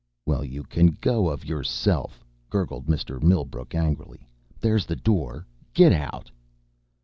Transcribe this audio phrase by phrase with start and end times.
[0.25, 3.21] "Well, you can go of yourself!" gurgled Mr.
[3.21, 4.27] Millbrook angrily.
[4.59, 5.45] "There's the door.
[5.75, 6.31] Get out!"